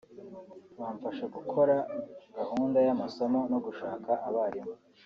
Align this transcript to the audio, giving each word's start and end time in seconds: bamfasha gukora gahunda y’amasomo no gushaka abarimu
bamfasha 0.79 1.25
gukora 1.35 1.75
gahunda 2.37 2.77
y’amasomo 2.85 3.39
no 3.51 3.59
gushaka 3.65 4.11
abarimu 4.27 4.73